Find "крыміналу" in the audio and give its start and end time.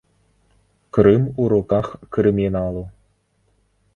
2.17-2.83